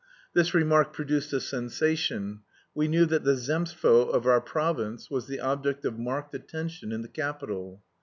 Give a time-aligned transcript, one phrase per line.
[0.33, 2.39] This remark produced a sensation;
[2.73, 7.03] we knew that the Zemstvo of our province was the object of marked attention in
[7.03, 7.83] the capital.